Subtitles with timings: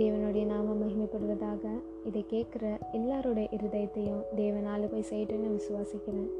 [0.00, 1.64] தேவனுடைய நாம மகிமைப்படுவதாக
[2.04, 6.30] இதை கேட்குற எல்லாரோட இருதயத்தையும் தேவனால் போய் செய்யட்டுன்னு விசுவாசிக்கிறேன்.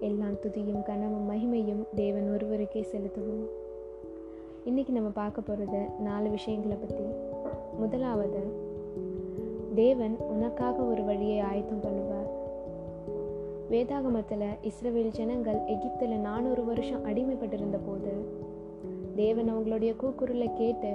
[0.00, 3.46] எல்லாம் துதியும் கனமும் மகிமையும் தேவன் ஒருவருக்கே செலுத்துவோம்.
[4.66, 7.04] இன்றைக்கி நம்ம பார்க்க போகிறது நாலு விஷயங்களை பற்றி
[7.78, 8.42] முதலாவது
[9.74, 12.28] தேவன் உனக்காக ஒரு வழியை ஆயத்தம் பண்ணுவார்.
[13.70, 18.12] வேதாகமத்தில் இஸ்ரவேல் ஜனங்கள் எகிப்தில் நானூறு வருஷம் அடிமைப்பட்டிருந்த போது
[19.16, 20.92] தேவன் அவங்களுடைய கூக்குரலை கேட்டு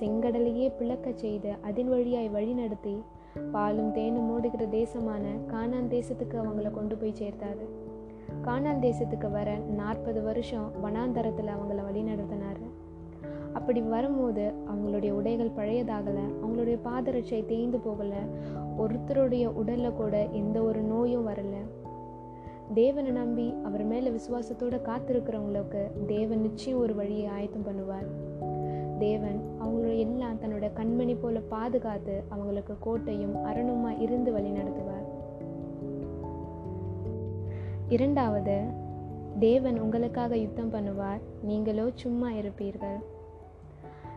[0.00, 3.02] செங்கடலையே பிளக்க செய்து அதன் வழியாய் வழிநடத்தி
[3.52, 7.64] பாலும் தேனும் மூடுகிற தேசமான கானான் தேசத்துக்கு அவங்கள கொண்டு போய் சேர்த்தாரு.
[8.44, 12.66] கானான் தேசத்துக்கு வர நாற்பது வருஷம் வனாந்தரத்தில் அவங்கள வழி நடத்தினாரு.
[13.52, 18.22] அப்படி வரும்போது அவங்களுடைய உடைகள் பழையதாகலை அவங்களுடைய பாதரட்சை தேய்ந்து போகலை
[18.78, 21.62] ஒருத்தருடைய உடலில் கூட எந்த ஒரு நோயும் வரலை.
[22.74, 28.08] தேவனை நம்பி அவர் மேலே விசுவாசத்தோடு காத்திருக்கிறவங்களுக்கு தேவன் நிச்சயம் ஒரு வழியை ஆயத்தம் பண்ணுவார்.
[28.98, 35.06] தேவன் அவங்களோட எல்லாம் தன்னோட கண்மணி போல பாதுகாத்து அவங்களுக்கு கோட்டையும் அரணுமா இருந்து வழி நடத்துவார்.
[37.88, 38.60] இரண்டாவது
[39.38, 41.20] தேவன் உங்களுக்காக யுத்தம் பண்ணுவார்.
[41.42, 42.98] நீங்களோ சும்மா இருப்பீர்கள்.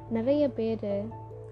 [0.10, 1.04] நிறைய பேர்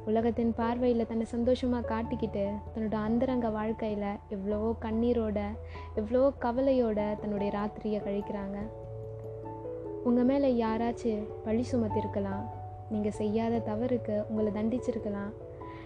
[0.06, 5.42] உலகத்தின் பார்வையில் தன்னை சந்தோஷமாக காட்டிக்கிட்டு தன்னோட அந்தரங்க வாழ்க்கையில் எவ்வளவோ கண்ணீரோட
[5.96, 8.58] எவ்வளவோ கவலையோட தன்னுடைய ராத்திரியை கழிக்கிறாங்க.
[10.04, 12.46] உங்கள் மேலே யாராச்சும் பழி சுமத்திருக்கலாம்.
[12.90, 15.32] நீங்கள் செய்யாத தவறுக்கு உங்களை தண்டிச்சிருக்கலாம்.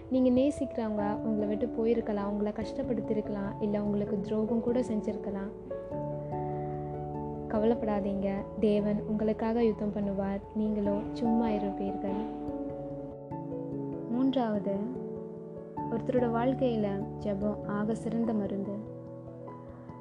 [0.10, 5.52] நீங்கள் நேசிக்கிறவங்க உங்களை விட்டு போயிருக்கலாம் உங்களை கஷ்டப்படுத்திருக்கலாம் இல்லை உங்களுக்கு துரோகம் கூட செஞ்சுருக்கலாம்.
[7.48, 8.32] கவலைப்படாதீங்க.
[8.60, 10.42] தேவன் உங்களுக்காக யுத்தம் பண்ணுவார்.
[10.56, 12.22] நீங்களோ சும்மா இருப்பீர்கள்.
[14.12, 14.76] மூன்றாவது
[15.92, 18.98] ஒருத்தரோட வாழ்க்கையில் ஜெபம் ஆக சிறந்த மருந்து.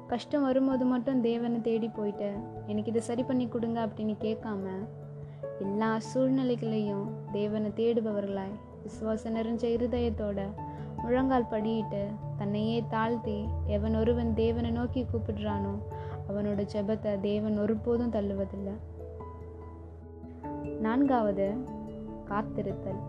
[0.07, 2.29] கஷ்டம் வரும்போது மட்டும் தேவனை தேடி போயிட்டு
[2.65, 4.65] எனக்கு இதை சரி பண்ணி கொடுங்க அப்படின்னு கேட்காம
[5.59, 10.41] எல்லா சூழ்நிலைகளையும் தேவனை தேடுபவர்களாய் விசுவாச நிறைஞ்ச இருதயத்தோட
[10.97, 12.05] முழங்கால் படியிட்டு
[12.37, 15.79] தன்னையே தாழ்த்தி எவன் ஒருவன் தேவனை நோக்கி கூப்பிடுறானோ
[16.29, 18.75] அவனோட ஜெபத்தை தேவன் ஒருபோதும் தள்ளுவதில்லை.
[20.79, 21.53] நான்காவது
[22.25, 23.01] காத்திருத்தல்.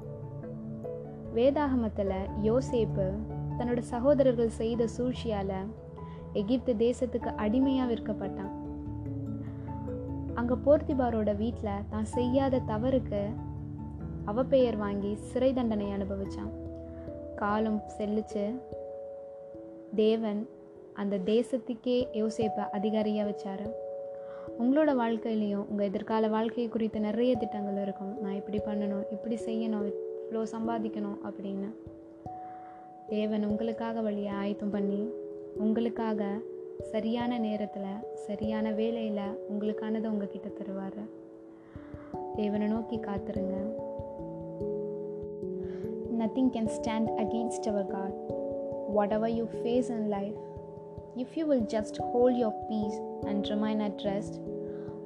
[1.35, 3.13] வேதாகமத்தில் யோசேப்பு
[3.59, 5.59] தன்னோட சகோதரர்கள் செய்த சூழ்ச்சியால்
[6.33, 8.55] எகிப்து தேசத்துக்கு அடிமையாக விற்கப்பட்டான்.
[10.35, 13.27] அங்கே போர்த்திபாரோட வீட்டில் தான் செய்யாத தவறுக்கு
[14.25, 16.51] அவ பெயர் வாங்கி சிறை தண்டனை அனுபவித்தான்
[17.37, 18.55] காலம் செல்லிச்சு.
[19.95, 20.49] தேவன்
[20.95, 23.65] அந்த தேசத்துக்கே யோசேப்பை அதிகாரியாக வச்சார்.
[24.59, 28.21] உங்களோட வாழ்க்கையிலையும் உங்கள் எதிர்கால வாழ்க்கை குறித்த நிறைய திட்டங்கள் இருக்கும்.
[28.21, 31.71] நான் இப்படி பண்ணணும் இப்படி செய்யணும் இவ்வளோ சம்பாதிக்கணும் அப்படின்னு.
[33.07, 35.11] தேவன் உங்களுக்காக வழியை ஆயத்தம் பண்ணி
[35.57, 36.41] உங்களுக்காக
[36.92, 37.92] சரியான நேரத்தில்
[38.28, 41.02] சரியான வேலையில் உங்களுக்கானதை உங்ககிட்ட தருவார்
[42.36, 43.56] தேவனை நோக்கி காத்துருங்க
[46.22, 48.18] nothing can stand against our God
[49.20, 50.38] whatever you face in life
[51.18, 54.40] if you will just hold your peace and remain at rest,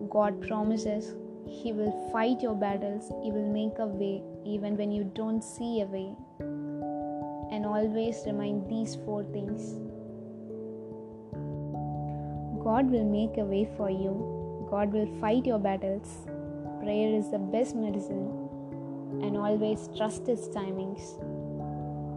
[0.09, 1.15] God promises
[1.47, 5.81] He will fight your battles, He will make a way even when you don't see
[5.81, 6.09] a way.
[7.51, 9.75] And always remind these four things
[12.64, 16.08] God will make a way for you, God will fight your battles.
[16.82, 18.26] Prayer is the best medicine,
[19.22, 21.12] and always trust His timings.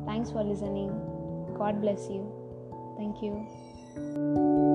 [0.05, 0.89] Thanks for listening.
[1.57, 2.23] God bless you.
[2.97, 4.66] Thank you.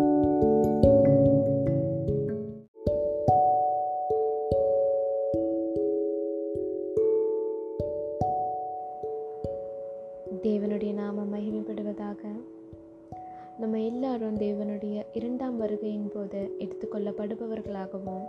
[15.92, 18.24] இரண்டாம் போது எடுத்துக்கொள்ளப்படுபவர்களாகவும்.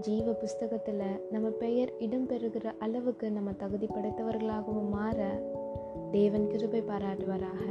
[0.00, 5.40] ஜீவ புஸ்தகத்தில் நம்ம பெயர் இடம்பெறுகிற அளவுக்கு நம்ம தகுதி படைத்தவர்களாகவும் மாற
[6.10, 7.62] தேவன் கிருபை பாராட்டுவாராக.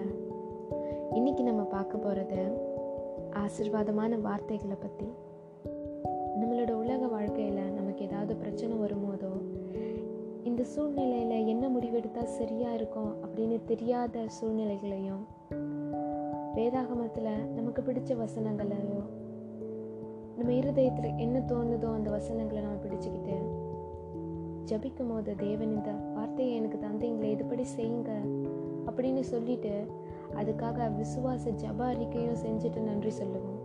[1.14, 2.42] இன்னைக்கு நம்ம பார்க்க போகிறது
[3.34, 5.10] ஆசிர்வாதமான வார்த்தைகளை பற்றி
[6.42, 9.34] நம்மளோட உலக வாழ்க்கையில் நமக்கு ஏதாவது பிரச்சனை வரும்போதோ
[10.44, 15.40] இந்த சூழ்நிலையில் என்ன முடிவெடுத்தால் சரியாக இருக்கும் அப்படின்னு தெரியாத சூழ்நிலைகளையும்
[16.56, 19.01] வேதாகமத்தில் நமக்கு பிடிச்ச வசனங்களையோ
[20.38, 23.36] நம்ம இருதயத்தில் என்ன தோணுதோ அந்த வசனங்களை நம்ம பிடிச்சிக்கிட்டு
[24.65, 28.12] ஜபிக்கும் போது தேவன் இந்த வார்த்தையை எனக்கு தந்தீங்களே இதுபடி செய்யுங்க
[28.86, 29.86] அப்படின்னு சொல்லிட்டு
[30.36, 33.59] அதுக்காக விசுவாச ஜப அறிக்கையும் செஞ்சுட்டு நன்றி சொல்லுவோம்.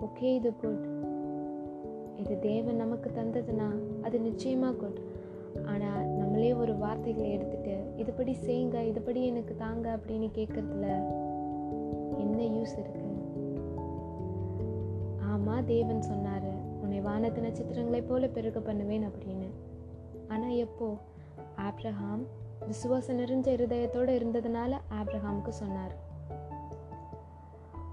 [0.00, 0.86] ஓகே இது குட்.
[2.16, 3.68] இது தேவன் நமக்கு தந்ததுன்னா
[4.02, 5.00] அது நிச்சயமாக குட்.
[5.66, 10.88] ஆனால் நம்மளே ஒரு வார்த்தைகளை எடுத்துட்டு இதுபடி செய்யுங்க இதுபடி எனக்கு தாங்க அப்படின்னு கேட்கறதுல
[12.16, 13.08] என்ன யூஸ் இருக்கு?
[15.20, 19.50] ஆமாம் தேவன் சொன்னார் உன்னை வானத்து நட்சத்திரங்களைப் போல பெருக பண்ணுவேன் அப்படின்னு.
[20.28, 20.96] ஆனால் எப்போ?
[21.56, 22.26] ஆப்ரஹாம்
[22.66, 25.94] விசுவாசம் நிறைஞ்ச இருதயத்தோடு இருந்ததுனால ஆப்ரஹாமுக்கு சொன்னார்.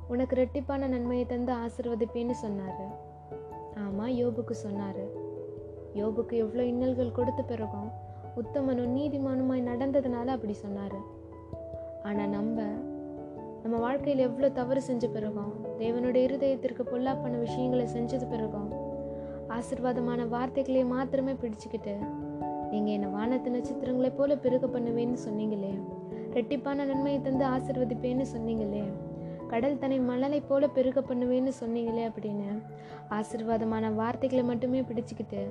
[0.08, 3.06] உனக்கு ரெட்டிப்பான நன்மையை தந்து ஆசிர்வதிப்பேன்னு சொன்னார்.
[3.76, 5.26] ஆமாம் யோபுக்கு சொன்னார்.
[5.94, 8.06] யோபுக்கு எவ்வளோ இன்னல்கள் கொடுத்த பிறகும்
[8.36, 10.96] உத்தமனும் நீதிமானுமாய் நடந்ததுனால அப்படி சொன்னார்.
[12.04, 12.62] ஆனால் நம்ம
[13.68, 15.50] நம்ம வாழ்க்கையில் எவ்வளோ தவறு செஞ்ச பிறகும்
[15.80, 18.70] தேவனுடைய இருதயத்திற்கு பொல்லாப்பான விஷயங்களை செஞ்சது பிறகும்
[19.50, 21.96] ஆசிர்வாதமான வார்த்தைகளை மாத்திரமே பிடிச்சுக்கிட்டு
[22.72, 25.74] நீங்கள் என்னை வானத்து நட்சத்திரங்களை போல பெருக பண்ணுவேன்னு சொன்னீங்களே
[26.34, 28.84] ரெட்டிப்பான நன்மையை தந்து ஆசிர்வதிப்பேன்னு சொன்னீங்களே
[29.48, 32.50] கடல் தன்னை மணலை போல பெருக பண்ணுவேன்னு சொன்னீங்களே அப்படின்னு
[33.10, 35.44] ஆசிர்வாதமான வார்த்தைகளை மட்டுமே பிடிச்சுக்கிட்டு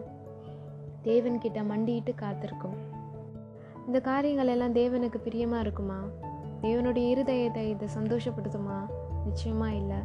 [1.05, 2.79] தேவன்கிட்ட மண்டிட்டு காத்திருக்கும்.
[3.87, 6.01] இந்த காரியங்கள் எல்லாம் தேவனுக்கு பிரியமாக இருக்குமா?
[6.63, 8.79] தேவனுடைய இருதயத்தை இதை சந்தோஷப்படுத்துமா?
[9.25, 10.01] நிச்சயமாக இல்லை.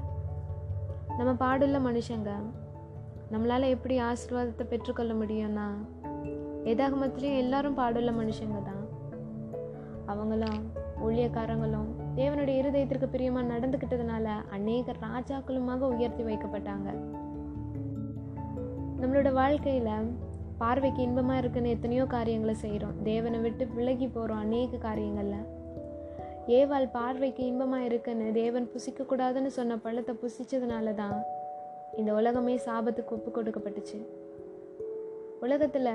[1.18, 2.32] நம்ம பாடுள்ள மனுஷங்க
[3.34, 5.68] நம்மளால் எப்படி ஆசீர்வாதத்தை பெற்றுக்கொள்ள முடியும்னா
[6.72, 8.84] எதாகமத்துலேயும் எல்லாரும் பாடுள்ள மனுஷங்க தான்.
[10.06, 10.60] அவங்களும்
[11.06, 14.26] ஊழியக்காரங்களும் தேவனுடைய இருதயத்திற்கு பிரியமாக நடந்துக்கிட்டதுனால
[14.58, 16.90] அநேக ராஜாக்களுமாக உயர்த்தி வைக்கப்பட்டாங்க.
[19.02, 20.12] நம்மளோட வாழ்க்கையில்
[20.58, 25.48] பார்வைக்கு இன்பமாக இருக்குன்னு எத்தனையோ காரியங்களை செய்கிறோம் தேவனை விட்டு விலகி போகிறோம் அநேக காரியங்களில்.
[26.58, 31.18] ஏவாள் பார்வைக்கு இன்பமாக இருக்குன்னு தேவன் புசிக்கக்கூடாதுன்னு சொன்ன பழத்தை புசிச்சதுனால தான்
[32.00, 33.98] இந்த உலகமே சாபத்துக்கு ஒப்பு கொடுக்கப்பட்டுச்சு.
[35.40, 35.94] உலகத்தில்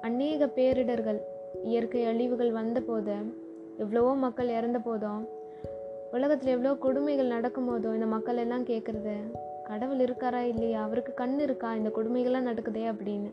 [0.00, 1.20] அநேக பேரிடர்கள்
[1.64, 3.16] இயற்கை அழிவுகள் வந்த போது
[3.78, 5.22] எவ்வளவோ மக்கள் இறந்த போதும்
[6.12, 9.16] உலகத்தில் எவ்வளோ கொடுமைகள் நடக்கும் போதும் இந்த மக்கள் எல்லாம் கேட்குறது
[9.68, 10.80] கடவுள் இருக்காரா இல்லையா?
[10.82, 11.74] அவருக்கு கண் இருக்கா?
[11.74, 13.30] இந்த கொடுமைகள்லாம் நடக்குதே அப்படின்னு.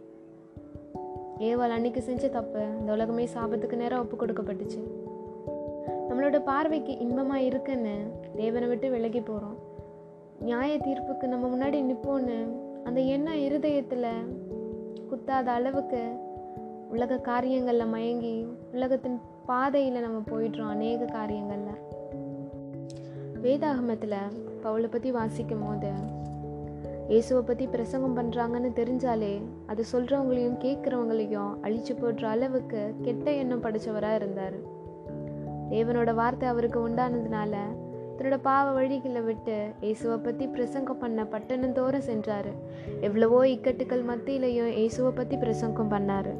[1.50, 4.82] ஏவாள் அன்னைக்கு செஞ்ச தப்பு இந்த உலகமே சாபத்துக்கு நேரம் ஒப்பு கொடுக்கப்பட்டுச்சு.
[6.24, 7.94] நம்மளோட பார்வைக்கு இன்பமாக இருக்குன்னு
[8.36, 9.56] தேவனை விட்டு விலகி போகிறோம்
[10.40, 12.38] நியாய தீர்ப்புக்கு நம்ம முன்னாடி நிற்போன்னு
[12.84, 14.08] அந்த எண்ணம் இருதயத்தில்
[15.10, 16.02] குத்தாத அளவுக்கு
[16.90, 21.82] உலக காரியங்களில் மயங்கி உலகத்தின் பாதையில் நம்ம போயிடுறோம் அநேக காரியங்களில்.
[23.42, 24.18] வேதாகமத்தில்
[24.64, 25.92] பவுலை பற்றி வாசிக்கும் போது
[27.08, 29.34] இயேசுவை பற்றி பிரசங்கம் பண்ணுறாங்கன்னு தெரிஞ்சாலே
[29.66, 34.82] அது சொல்கிறவங்களையும் கேட்குறவங்களையும் அழிச்சு போடுற அளவுக்கு கெட்ட எண்ணம் படித்தவராக இருந்தார்.
[35.74, 37.56] தேவனோட வார்த்தை அவருக்கு உண்டானதுனால
[38.18, 42.52] தன்னோட பாவ வழிகளை விட்டு இயேசுவை பற்றி பிரசங்கம் பண்ண பட்டணந்தோறும் சென்றார்.
[43.00, 46.32] எவ்வளவோ இக்கட்டுக்கள் மத்தியிலையும் இயேசுவை பற்றி பிரசங்கம் பண்ணார்.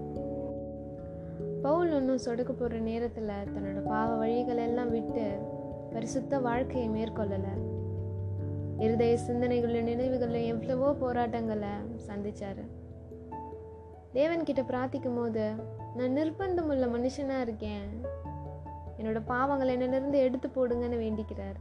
[1.62, 5.26] பவுல் ஒன்றும் சொடுக்க போகிற நேரத்தில் தன்னோட பாவ வழிகள் எல்லாம் விட்டு
[5.94, 7.54] பரிசுத்த வாழ்க்கையை மேற்கொள்ளலை.
[8.80, 11.74] இருதய சிந்தனைகளின் நினைவுகளில் எவ்வளவோ போராட்டங்களை
[12.08, 12.64] சந்திச்சார்.
[14.14, 15.46] தேவன்கிட்ட பிரார்த்திக்கும் போது
[15.96, 17.88] நான் நிர்பந்தம் உள்ள மனுஷனாக இருக்கேன்.
[19.00, 21.60] என்னோட பாவங்களை என்னிலிருந்து எடுத்து போடுங்கன்னு வேண்டிக்கிறார்.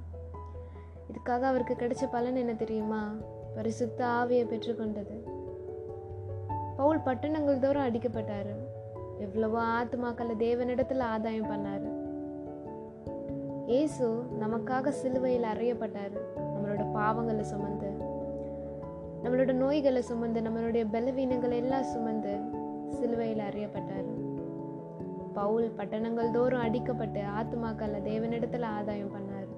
[1.13, 3.13] இதுக்காக அவருக்கு கிடைச்ச பலன் என்ன தெரியுமா?
[3.55, 5.17] பரிசுத்த ஆவியை பெற்றுக்கொண்டது.
[6.77, 8.53] பவுல் பட்டணங்கள் தோறும் அடிக்கப்பட்டார்.
[9.19, 12.01] எவ்வளவோ ஆத்துமாக்களை தேவனிடத்தில் ஆதாயம் பண்ணார்.
[13.67, 16.17] இயேசு நமக்காக சிலுவையில் அறையப்பட்டார்.
[16.37, 17.91] நம்மளோட பாவங்களை சுமந்து
[19.25, 22.41] நம்மளோட நோய்களை சுமந்து நம்மளுடைய பலவீனங்களை எல்லாம் சுமந்து
[22.89, 24.22] சிலுவையில் அறியப்பட்டார்.
[25.33, 29.49] பவுல் பட்டணங்கள் தோறும் அடிக்கப்பட்டு ஆத்துமாக்களை தேவனிடத்துல ஆதாயம் பண்ணார்.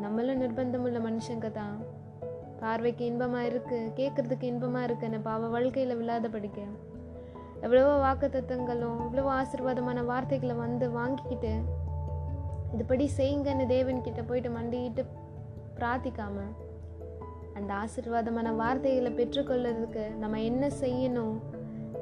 [0.00, 1.76] நம்மளும் நிர்பந்தம் உள்ள மனுஷங்க தான்.
[2.60, 6.60] பார்வைக்கு இன்பமா இருக்கு கேட்கறதுக்கு இன்பமா இருக்குன்னு பாவ வாழ்க்கையில விழாத படிக்க
[7.60, 11.52] எவ்வளவோ வாக்கு தத்துவங்களும் இவ்வளவோ ஆசீர்வாதமான வார்த்தைகளை வந்து வாங்கிக்கிட்டு
[12.76, 15.04] இதுபடி செய்யுங்கன்னு தேவன் கிட்ட போயிட்டு மண்டிக்கிட்டு
[15.78, 16.46] பிரார்த்திக்காம
[17.54, 21.36] அந்த ஆசீர்வாதமான வார்த்தைகளை பெற்றுக்கொள்றதுக்கு நம்ம என்ன செய்யணும்?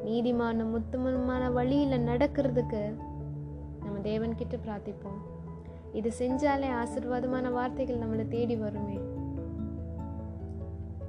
[0.06, 2.94] நீதிமான முத்தமமான வழியில் நடக்கிறதுக்கு
[3.84, 5.20] நம்ம தேவன்கிட்ட பிரார்த்திப்போம்.
[5.92, 8.98] இது செஞ்சாலே ஆசீர்வாதமான வார்த்தைகள் நம்மளை தேடி வருமே.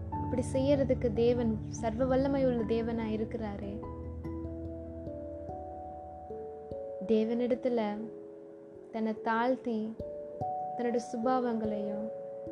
[0.10, 3.80] அப்படி செய்யறதுக்கு தேவன் சர்வ வல்லமை உள்ள தேவனா இருக்கிறாரே.
[7.08, 7.98] தேவனிடத்துல
[8.92, 9.96] தன்னை தாழ்த்தி
[10.78, 12.08] தன்னோட சுபாவங்களையும்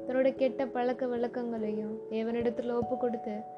[0.08, 3.54] தன்னோட கெட்ட பழக்க வழக்கங்களையும் தேவனிடத்துல ஒப்பு கொடுத்து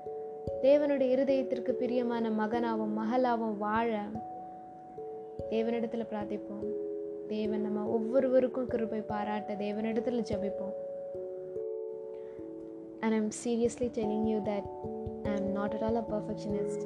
[0.63, 3.89] தேவனுடைய இருதயத்திற்கு பிரியமான மகனாகவும் மகளாகவும் வாழ
[5.49, 6.65] தேவனிடத்தில் பிரார்த்திப்போம்
[7.27, 10.75] தேவன் நம்ம ஒவ்வொருவருக்கும் கிருபை பாராட்ட தேவனிடத்தில் ஜபிப்போம்
[12.99, 14.69] and I'm seriously telling you that
[15.23, 16.85] I am not at all a perfectionist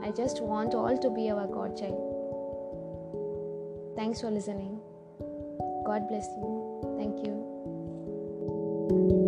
[0.00, 2.02] I just want all to be our God child
[3.94, 4.76] thanks for listening
[5.84, 6.50] God bless you
[6.98, 7.34] thank you
[8.90, 9.27] thank you